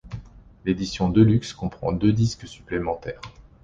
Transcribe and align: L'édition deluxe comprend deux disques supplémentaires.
L'édition 0.65 1.09
deluxe 1.09 1.53
comprend 1.53 1.91
deux 1.91 2.11
disques 2.11 2.47
supplémentaires. 2.47 3.21